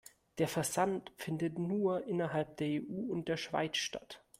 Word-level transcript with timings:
Der 0.39 0.47
Versand 0.47 1.11
findet 1.15 1.59
nur 1.59 2.07
innerhalb 2.07 2.57
der 2.57 2.81
EU 2.81 3.05
und 3.11 3.27
der 3.27 3.37
Schweiz 3.37 3.77
statt. 3.77 4.25